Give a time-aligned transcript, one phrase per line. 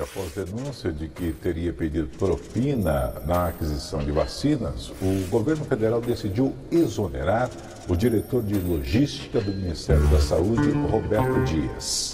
[0.00, 6.54] após denúncia de que teria pedido propina na aquisição de vacinas, o governo federal decidiu
[6.70, 7.48] exonerar
[7.88, 12.12] o diretor de logística do Ministério da Saúde, Roberto Dias.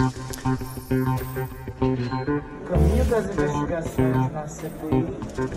[1.80, 5.06] O caminho das investigações na CPI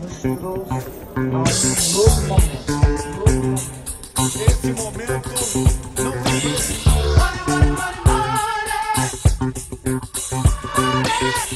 [0.01, 2.69] nos trouxe a um novo momento.
[4.19, 5.29] Esse momento
[5.97, 6.55] não tem.
[7.15, 7.97] Pare, pare, pare,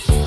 [0.08, 0.23] pare.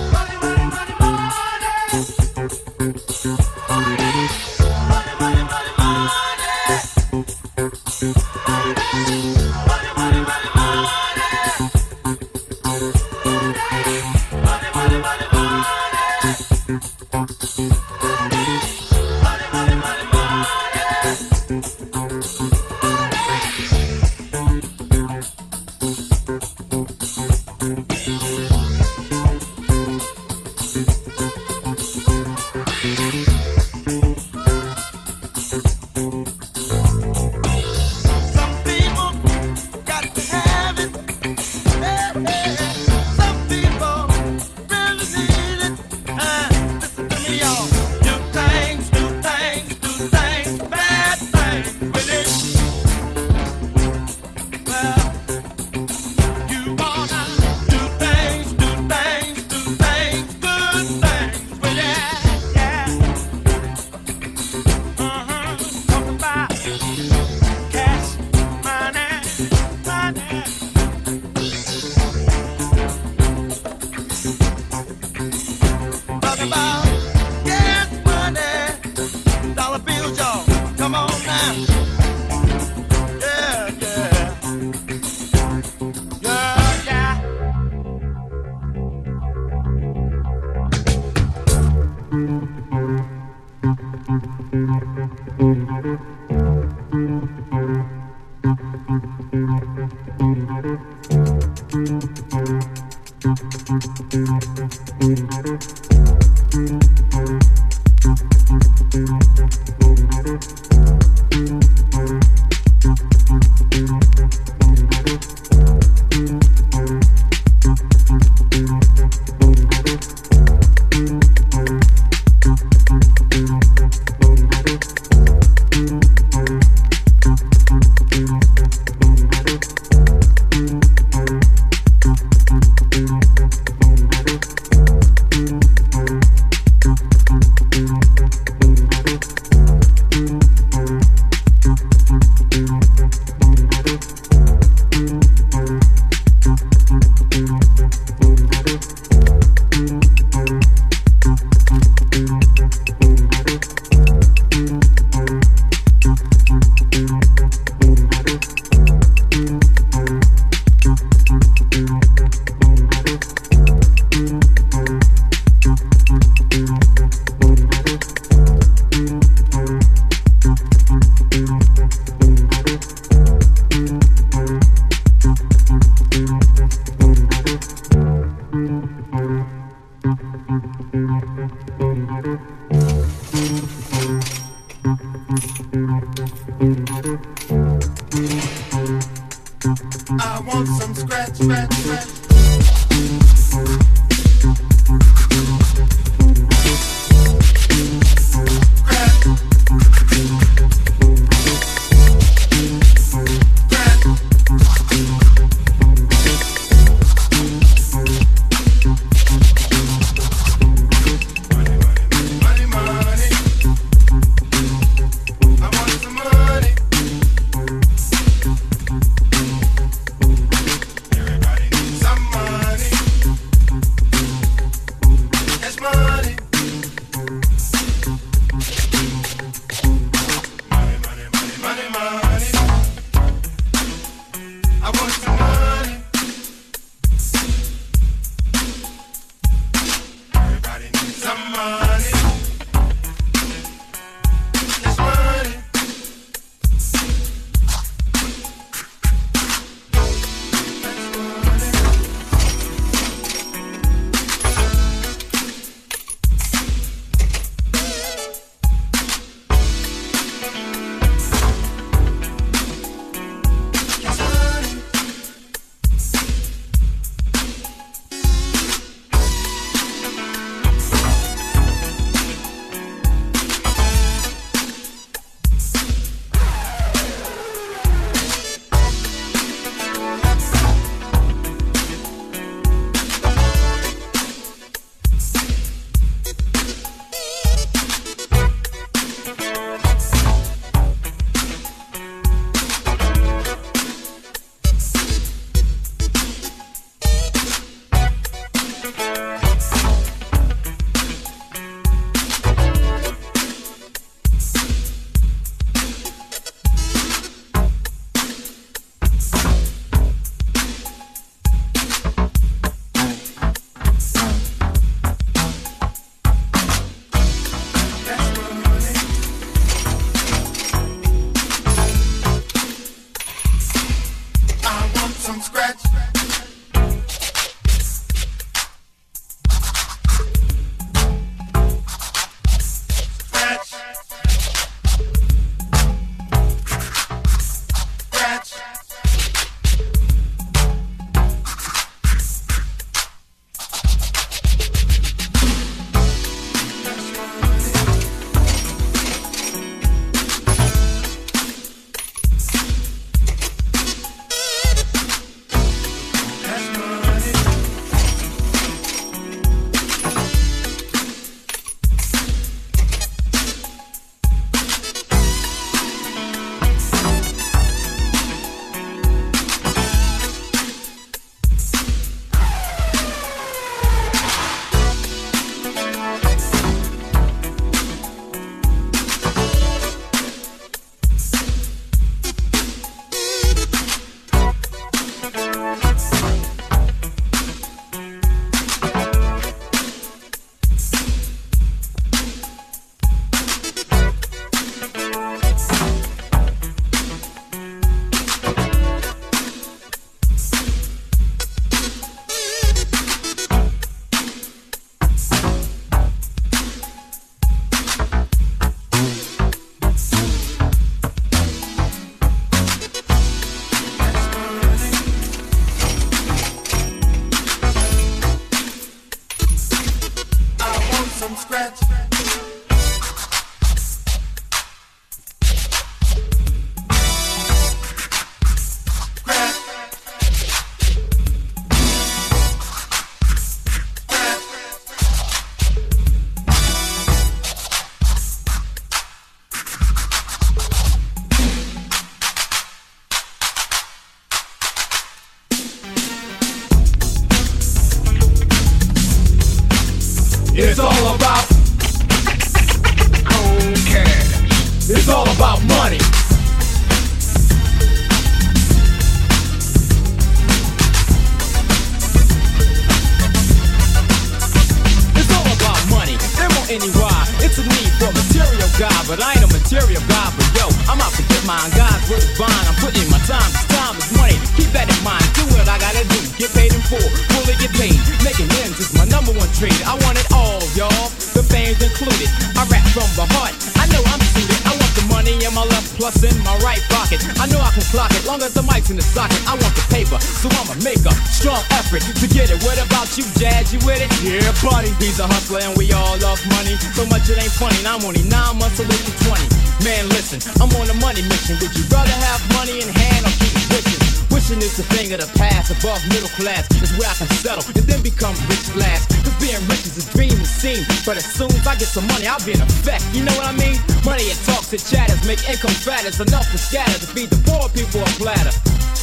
[505.67, 509.09] Past, above middle class is where I can settle and then become rich last.
[509.25, 510.87] Cause being rich is a dream, it seems.
[511.05, 513.05] But as soon as I get some money, I'll be in effect.
[513.13, 513.79] You know what I mean?
[514.05, 517.69] Money it talks, it chatters, make income fatters, enough to scatter to feed the poor
[517.71, 518.55] people a platter.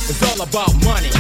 [0.10, 1.13] It's all about money.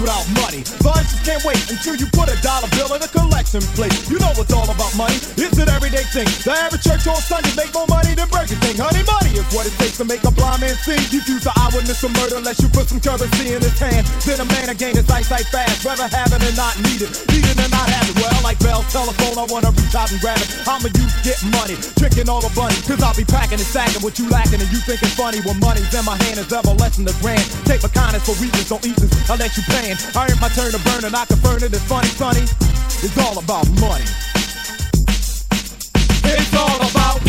[0.00, 0.64] Without money.
[1.22, 3.94] Just can't wait until you put a dollar bill in a collection plate.
[4.08, 5.14] You know it's all about money.
[5.38, 6.26] It's an everyday thing.
[6.42, 8.74] The average church on Sunday make more money than Burger King.
[8.74, 10.98] Honey, money is what it takes to make a blind man see.
[11.14, 14.02] You fuse the eyewitness of murder unless you put some currency in his hand.
[14.26, 15.86] Then a man again is eyesight fast.
[15.86, 17.12] Rather have it than not need it.
[17.30, 18.16] Need it and not have it.
[18.18, 20.50] Well, like Bell's telephone, I wanna reach out and grab it.
[20.66, 22.82] I'ma use get money, tricking all the bunnies.
[22.82, 25.62] Cause I'll be packing and stacking what you lacking and you think it's funny when
[25.62, 27.46] money's in my hand is ever less than the grand.
[27.70, 29.12] Take my kindness for weakness, don't eat this.
[29.28, 29.91] Let you paying.
[29.92, 31.64] I earned my turn to burn and I can burn it.
[31.64, 32.40] It's funny, funny.
[32.40, 34.04] It's all about money.
[36.24, 37.20] It's all about.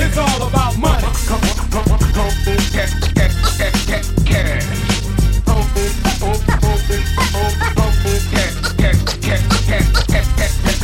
[0.00, 1.04] It's all about money.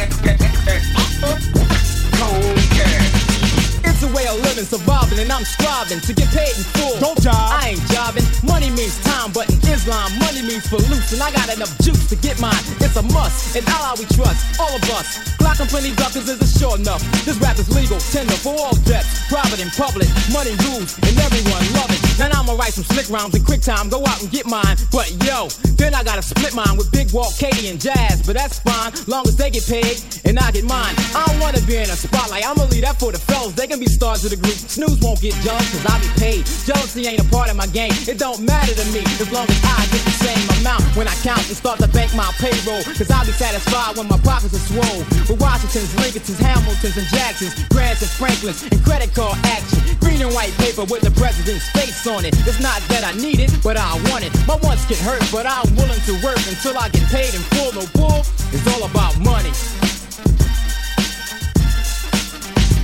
[4.75, 6.99] surviving, and I'm striving to get paid in full.
[6.99, 7.35] Don't job.
[7.39, 8.27] I ain't jobbing.
[8.43, 12.09] Money means time, but in Islam, money means for loose, and I got enough juice
[12.11, 12.59] to get mine.
[12.83, 15.23] It's a must, and Allah we trust, all of us.
[15.39, 17.03] Glock and plenty duckers is a sure enough.
[17.23, 19.07] This rap is legal, tender for all debts.
[19.31, 22.01] Private and public, money rules, and everyone love it.
[22.19, 24.75] Now I'ma write some slick rhymes in quick time, go out and get mine.
[24.91, 28.27] But yo, then I gotta split mine with Big Walt, Katie, and Jazz.
[28.27, 30.95] But that's fine, long as they get paid and I get mine.
[31.15, 33.53] I don't wanna be in a spotlight, I'ma leave that for the fellas.
[33.55, 34.57] They can be stars of the group.
[34.69, 36.43] Snooze won't get jealous cause I be paid.
[36.65, 37.93] Jealousy ain't a part of my game.
[38.09, 41.15] It don't matter to me as long as I get the same amount when I
[41.27, 42.83] count and start to bank my payroll.
[42.97, 45.01] Cause I'll be satisfied when my pockets are swole.
[45.29, 49.79] With Washingtons, Lincolns, Hamiltons, and Jacksons, Grants and Franklins, and credit card action.
[50.01, 52.35] Green and white paper with the president's face on it.
[52.47, 54.33] It's not that I need it, but I want it.
[54.47, 57.73] My wants get hurt, but I'm willing to work until I get paid in full.
[57.75, 59.53] No bull, it's all about money.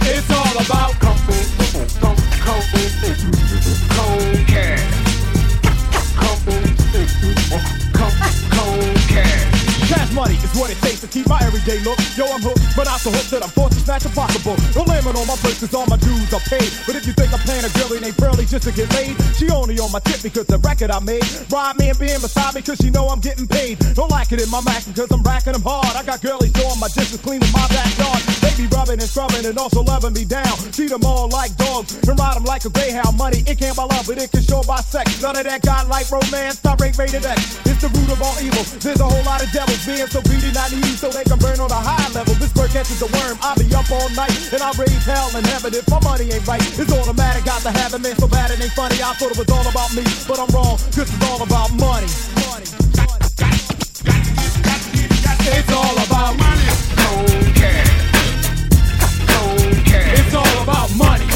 [0.02, 1.00] It's all about
[1.80, 2.62] Cold, cold,
[3.88, 4.90] cold, cash.
[10.10, 11.98] Cash money is what it takes to keep my everyday look.
[12.16, 14.56] Yo, I'm hooked, but not so hooked that I'm forced to snatch impossible.
[14.74, 16.66] No limit on my cause all my dues are paid.
[16.86, 19.50] But if you think I'm playing a girl named Pearly just to get laid, she
[19.50, 21.22] only on my tip because the record I made.
[21.50, 23.78] Ride me and being beside me cause she know I'm getting paid.
[23.94, 25.94] Don't like it in my mackin' cause I'm racking them hard.
[25.94, 28.22] I got girlies doing my dishes, cleaning my backyard.
[28.42, 30.58] They be rubbing and scrubbing and also loving me down.
[30.74, 33.14] Treat them all like dogs and ride them like a greyhound.
[33.14, 35.22] Money, it can't buy love, but it can show by sex.
[35.22, 37.60] None of that godlike romance, stop rate rated X.
[37.66, 38.64] It's the root of all evil.
[38.80, 41.60] There's a whole lot of devils being so greedy, not needy, so they can burn
[41.60, 42.32] on a high level.
[42.40, 45.44] This bird catches a worm, I'll be up all night, and I raise hell in
[45.44, 45.74] heaven.
[45.74, 48.62] If my money ain't right, it's automatic, got to have it, man, so bad it
[48.62, 48.96] ain't funny.
[49.02, 52.08] I thought it was all about me, but I'm wrong, cause it's all about money.
[55.50, 56.62] It's all about money.
[60.12, 61.29] It's all about money.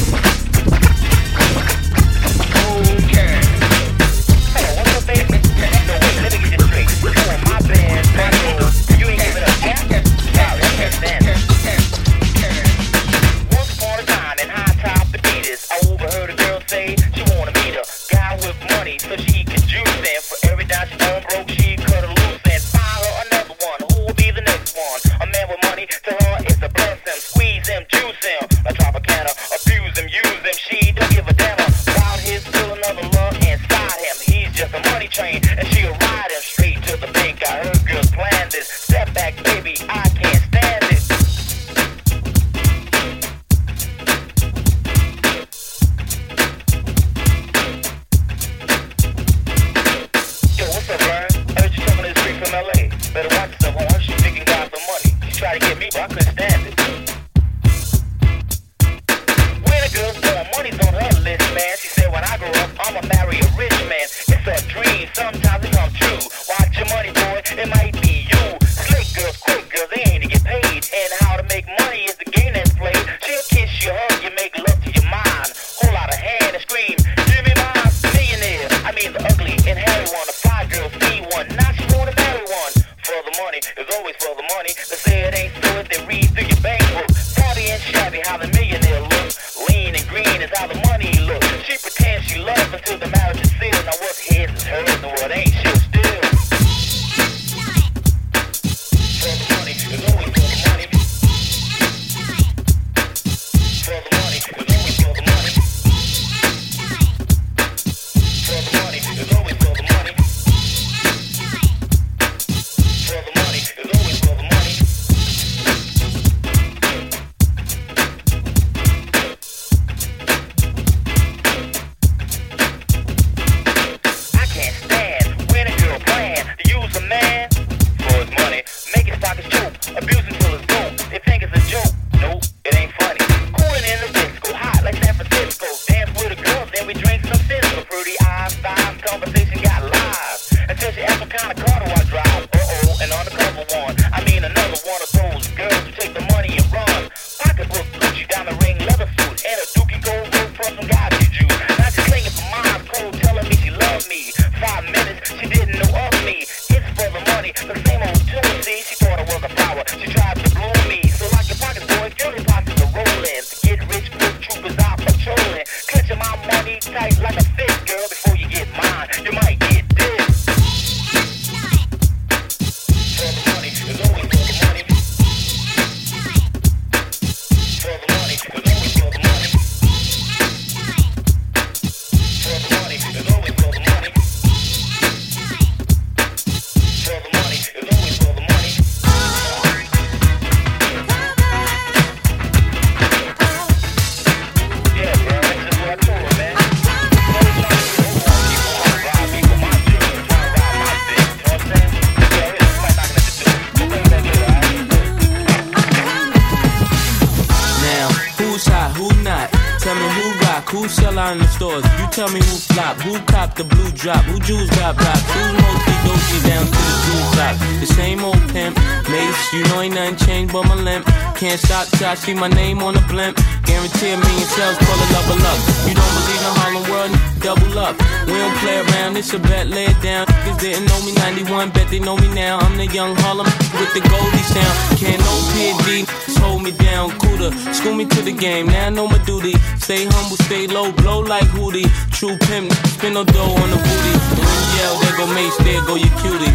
[210.75, 211.85] Who sell out in the stores.
[211.99, 215.53] You tell me who flop, who cop the blue drop, who jewels got blocks, who's
[215.55, 217.55] mostly doji down to the jewel top.
[217.79, 218.75] The same old pimp,
[219.09, 221.05] mace, you know ain't nothing changed but my limp.
[221.39, 223.37] Can't stop till I see my name on the blimp.
[223.63, 225.59] Guarantee a million sales, call it level up.
[225.87, 227.95] You don't believe in Harlem World, double up.
[228.27, 230.27] We don't play around, it's a bet, lay it down.
[230.27, 232.59] Niggas didn't know me 91, bet they know me now.
[232.59, 233.47] I'm the young Harlem
[233.79, 234.75] with the Goldie sound.
[234.99, 236.03] Can't no PD,
[236.45, 237.51] hold me down, cooler.
[237.73, 239.53] School me to the game, now I know my duty.
[239.77, 241.89] Stay humble, stay low, blow like Hootie.
[242.11, 244.13] True pimp, spin no dough on the booty.
[244.31, 246.53] And when you yell, there go Mace, there go your cutie.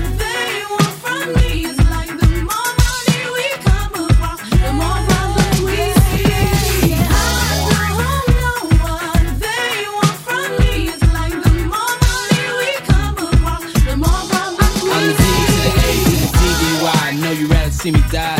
[17.81, 18.40] See me die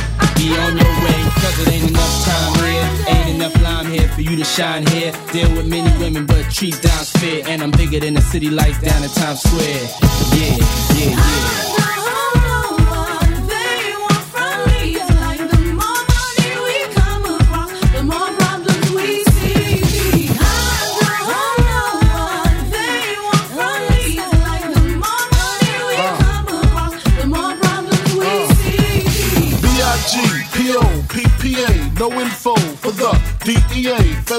[0.35, 3.15] be on your way, cause it ain't enough time here.
[3.15, 5.11] Ain't enough lime here for you to shine here.
[5.31, 7.43] Deal with many women, but treat down's fair.
[7.47, 9.87] And I'm bigger than the city lights down in Times Square.
[10.35, 10.57] Yeah,
[10.95, 11.70] yeah, yeah.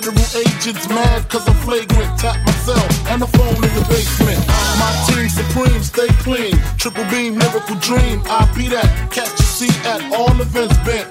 [0.03, 2.19] Federal agents mad cause I'm flagrant.
[2.19, 4.43] Tap myself and the phone in the basement.
[4.83, 6.59] My team supreme, stay clean.
[6.75, 8.19] Triple beam, miracle dream.
[8.27, 8.91] I be that.
[9.15, 11.07] Catch a seat at all events bent.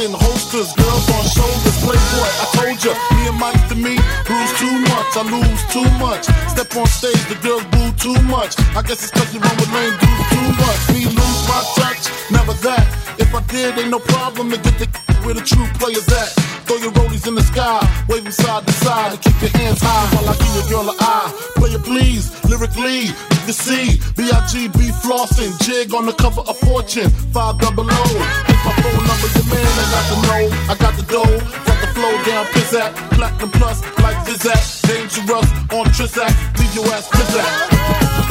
[0.00, 0.16] In uh.
[0.16, 2.30] holsters, girls on shoulders, playboy.
[2.40, 6.24] I told ya, me and Mike to me, bruise too much, I lose too much.
[6.48, 8.56] Step on stage, the girls boo too much.
[8.72, 10.80] I guess it's cause you run with lame dudes too much.
[10.96, 13.03] Me lose my touch, never that.
[13.34, 14.86] I did, ain't no problem to get the
[15.24, 16.30] where the true players at.
[16.68, 19.80] Throw your rollies in the sky, wave them side to side, and keep your hands
[19.82, 21.28] high while I do your girl an eye.
[21.56, 24.78] Play it please, lyrically, you see B.I.G.B.
[25.02, 28.04] flossing, jig on the cover of Fortune, 5 double O.
[28.46, 31.78] Here's my phone number, your man, I got the know, I got the dough, got
[31.82, 38.23] the flow down, pizzat, platinum plus, like Zizak, dangerous on Trizak, leave your ass pizzat.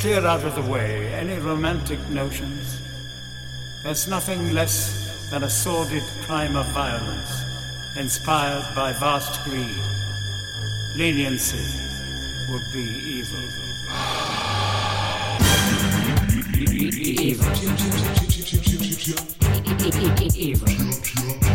[0.00, 2.80] Let clear out of the way any romantic notions.
[3.84, 7.44] There's nothing less than a sordid crime of violence,
[7.98, 9.68] inspired by vast greed.
[10.96, 11.58] Leniency
[12.50, 13.50] would be evil.
[20.80, 21.49] much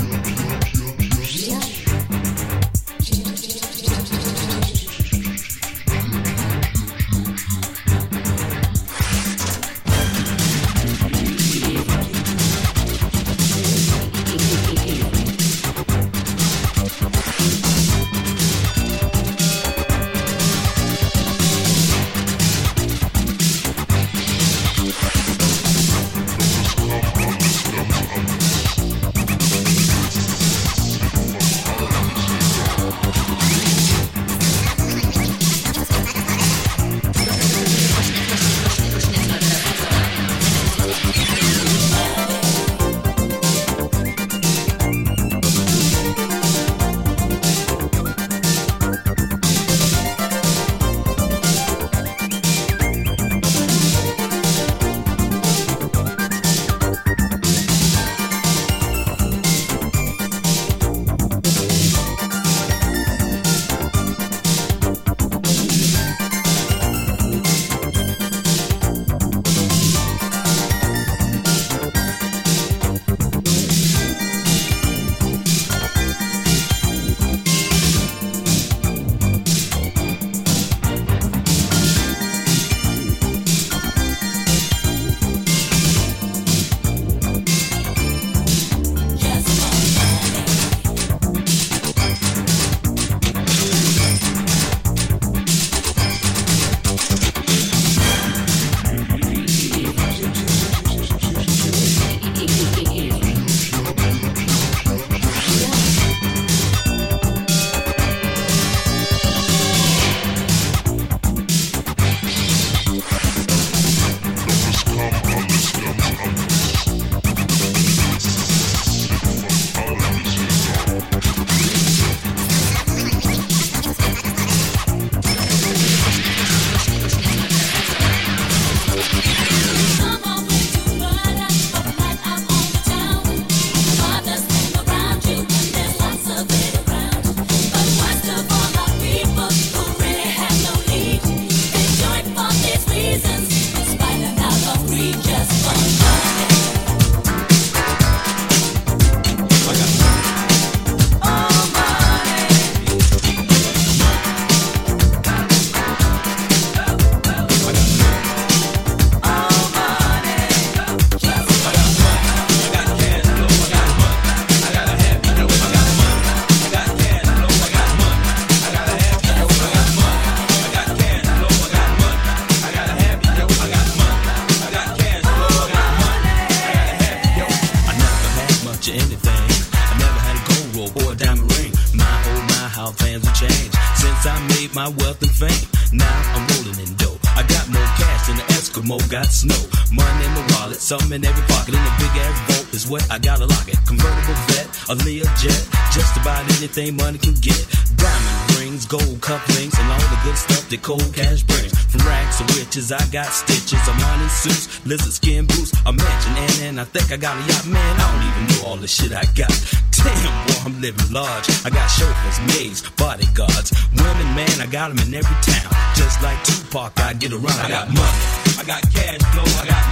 [202.91, 203.82] I got stitches.
[203.88, 207.41] A money suits, lizard skin boots, a mansion, and, and I think I got a
[207.48, 207.65] yacht.
[207.67, 209.54] Man, I don't even know all the shit I got.
[209.91, 211.50] Damn, boy, I'm living large.
[211.65, 215.71] I got chauffeurs, maids, bodyguards, women, man, I got them in every town.
[215.95, 217.60] Just like Tupac, I get around.
[217.63, 218.21] I got money,
[218.60, 219.85] I got cash flow, I got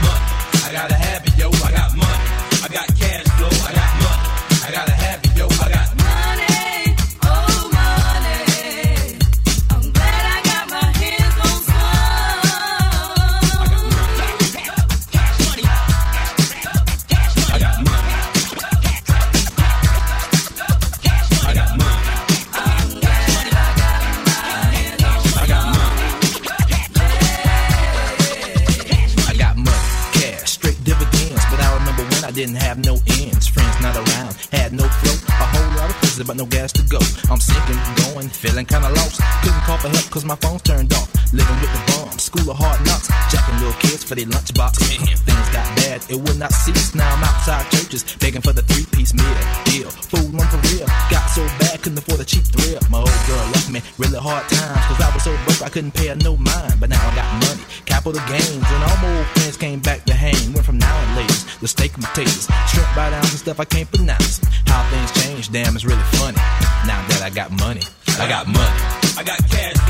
[38.66, 39.22] kinda lost.
[39.42, 41.10] Couldn't call for help cause my phone's turned off.
[41.34, 43.08] Living with the bums, school of hard knocks.
[43.32, 44.78] Jacking little kids for their lunchbox.
[44.78, 46.94] Things got bad, it would not cease.
[46.94, 49.38] Now I'm outside churches, begging for the three piece meal.
[49.66, 50.86] Deal, food one for real.
[51.10, 52.80] Got so bad, couldn't afford a cheap thrill.
[52.90, 54.86] My old girl left me, really hard times.
[54.86, 56.78] Cause I was so broke, I couldn't pay her no mind.
[56.80, 58.66] But now I got money, capital gains.
[58.70, 60.54] And all my old friends came back to hang.
[60.54, 63.66] Went from now and ladies, the steak and potatoes, shrimp buy downs and stuff I
[63.66, 64.40] can't pronounce.
[64.68, 66.38] How things change, damn, it's really funny.
[66.86, 67.82] Now that I got money,
[68.24, 69.18] I got money.
[69.18, 69.83] I got cash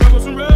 [0.00, 0.49] troublesome road.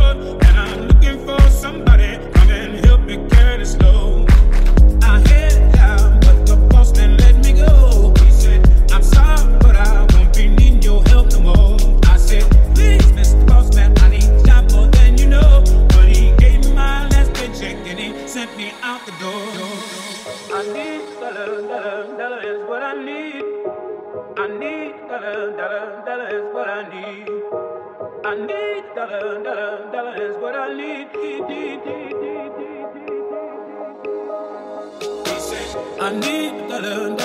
[29.07, 31.09] dollar, dollar, dollar is what I need.
[36.01, 37.24] I need dollar.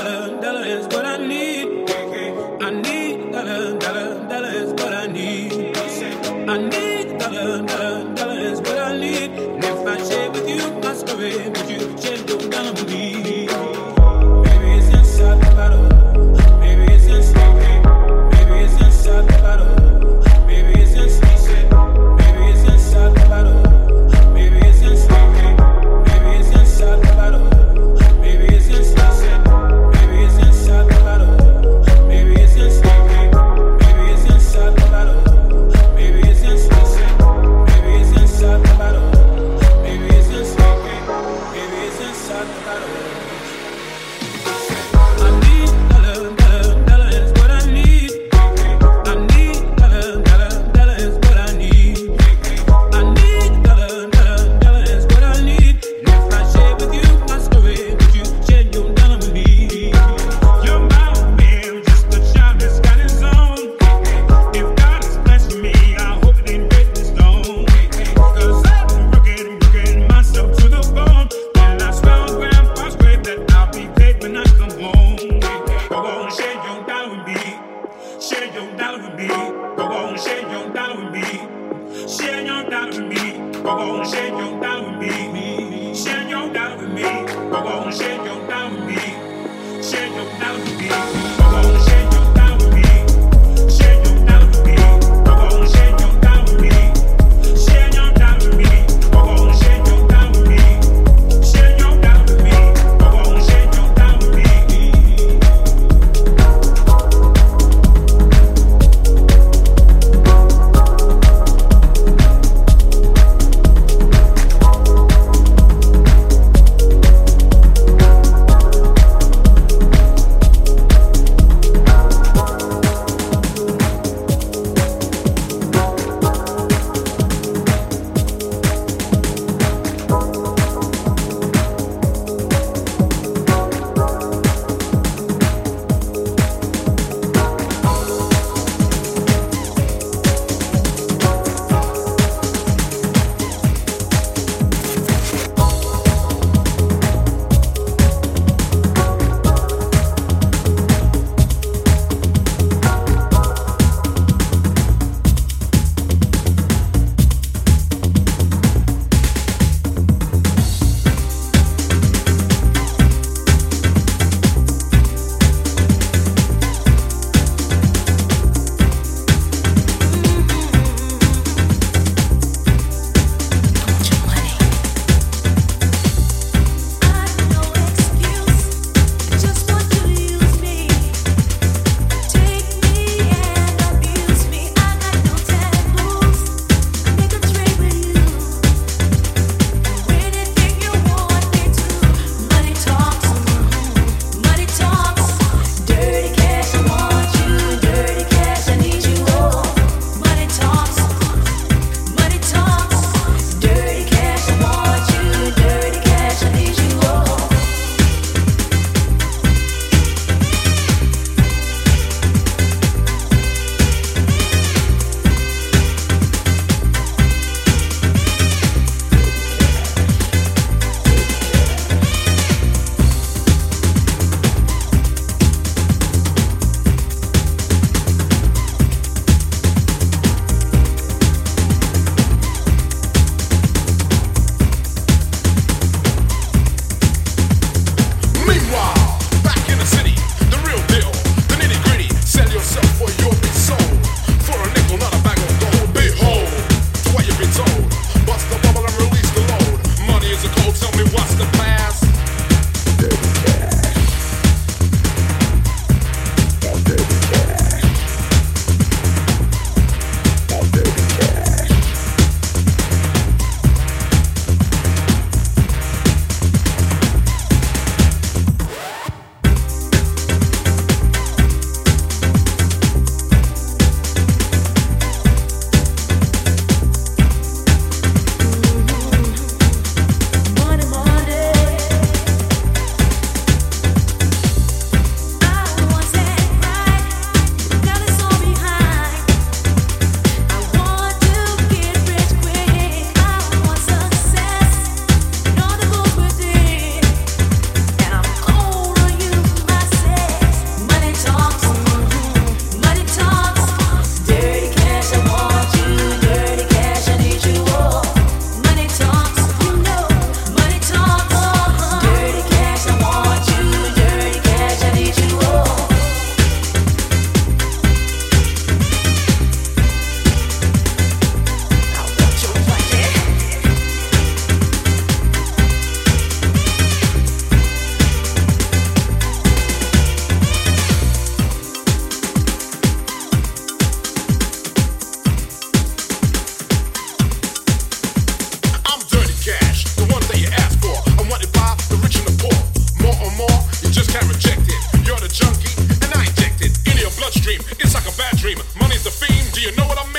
[344.10, 345.05] Can reject it.
[345.05, 345.70] You're the junkie,
[346.01, 347.62] and I inject it into your bloodstream.
[347.78, 348.57] It's like a bad dream.
[348.80, 349.45] Money's the theme.
[349.53, 350.18] Do you know what I mean?